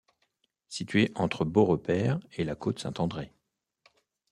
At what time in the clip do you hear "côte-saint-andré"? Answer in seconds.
2.55-3.35